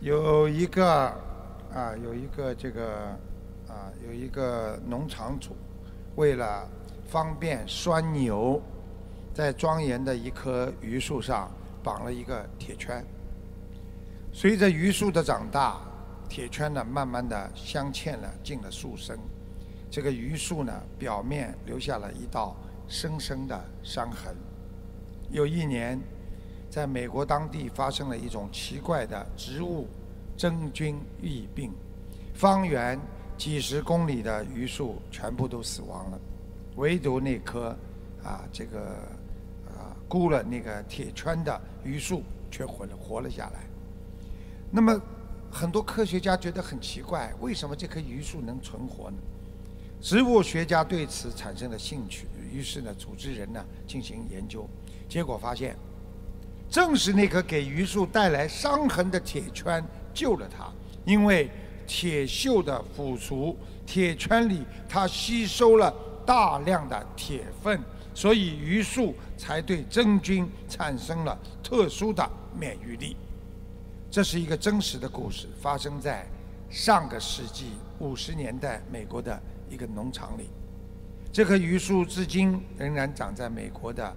[0.00, 0.88] 有一个
[1.74, 3.08] 啊，有一个这个
[3.66, 5.56] 啊，有一个农场主，
[6.14, 6.68] 为了
[7.08, 8.62] 方便拴牛，
[9.34, 11.50] 在庄严的一棵榆树上
[11.82, 13.04] 绑了一个铁圈。
[14.32, 15.80] 随着榆树的长大，
[16.28, 19.18] 铁圈呢慢慢的镶嵌了进了树身，
[19.90, 22.56] 这个榆树呢表面留下了一道
[22.86, 24.36] 深深的伤痕。
[25.30, 26.00] 有一年。
[26.70, 29.86] 在美国当地发生了一种奇怪的植物
[30.36, 31.72] 真菌疫病，
[32.34, 33.00] 方圆
[33.36, 36.20] 几十公里的榆树全部都死亡了，
[36.76, 37.74] 唯独那棵
[38.22, 38.80] 啊这个
[39.66, 43.60] 啊箍了那个铁圈的榆树却活了活了下来。
[44.70, 45.00] 那么
[45.50, 49.16] 很多科学家觉得很奇怪，为什么这棵榆树能存活呢？
[50.00, 54.68] 植物学家对此产生了兴趣，于是呢组织人呢进行研究，
[55.08, 55.74] 结果发现。
[56.70, 59.82] 正是那颗给榆树带来伤痕的铁圈
[60.12, 60.70] 救了它，
[61.04, 61.50] 因为
[61.86, 65.94] 铁锈的腐蚀，铁圈里它吸收了
[66.26, 67.80] 大量的铁分，
[68.14, 73.16] 所以榆树才对真菌产生了特殊的免疫力。
[74.10, 76.26] 这是一个真实的故事，发生在
[76.68, 80.50] 上个世纪五十年代美国的一个农场里。
[81.32, 84.14] 这棵榆树至今仍然长在美国的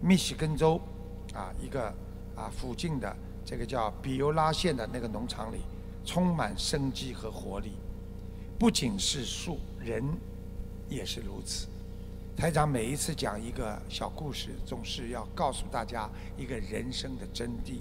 [0.00, 0.80] 密西根州。
[1.38, 1.94] 啊，一个
[2.34, 5.58] 啊，附近的这个叫比尤拉县的那个农场里，
[6.04, 7.74] 充满生机和活力。
[8.58, 10.02] 不仅是树，人
[10.88, 11.68] 也是如此。
[12.36, 17.78] 台长每一次讲一个小故事，总是要告诉大家一个人生的真谛。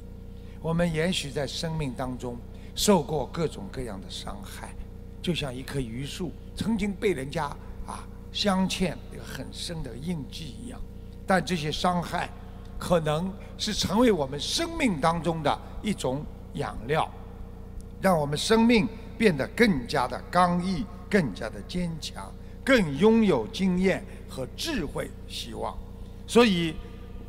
[0.62, 2.38] 我们也许在生命当中
[2.76, 4.76] 受过各种各样的伤害，
[5.20, 7.46] 就像一棵榆树曾经被人家
[7.88, 10.80] 啊镶嵌一个很深的印记一样，
[11.26, 12.30] 但这些伤害。
[12.80, 17.10] 可能是成为我们生命当中的一种养料，
[18.02, 22.32] 让我们生命变得更加的刚毅、更加的坚强、
[22.64, 25.10] 更拥有经验和智慧。
[25.28, 25.76] 希望，
[26.28, 26.76] 所以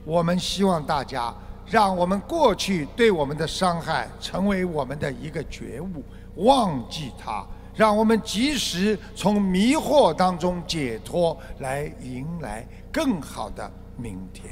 [0.04, 1.34] 我们希望大家，
[1.66, 6.04] 让我们过去对我们的伤害成为我们的一个觉悟，
[6.44, 14.50] 忘记它，让我们及时从迷惑当中解脱，来迎来更好的明天。